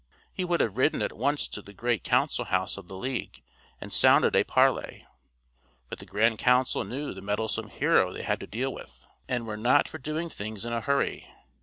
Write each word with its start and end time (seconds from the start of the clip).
He 0.33 0.43
would 0.43 0.61
have 0.61 0.77
ridden 0.77 1.03
at 1.03 1.15
once 1.15 1.47
to 1.49 1.61
the 1.61 1.73
great 1.75 2.03
council 2.03 2.45
house 2.45 2.75
of 2.75 2.87
the 2.87 2.95
league 2.97 3.43
and 3.79 3.93
sounded 3.93 4.35
a 4.35 4.43
parley; 4.43 5.05
but 5.89 5.99
the 5.99 6.07
grand 6.07 6.39
council 6.39 6.83
knew 6.83 7.13
the 7.13 7.21
mettlesome 7.21 7.69
hero 7.69 8.11
they 8.11 8.23
had 8.23 8.39
to 8.39 8.47
deal 8.47 8.73
with, 8.73 9.05
and 9.27 9.45
were 9.45 9.57
not 9.57 9.87
for 9.87 9.99
doing 9.99 10.27
things 10.27 10.65
in 10.65 10.73
a 10.73 10.81
hurry. 10.81 11.27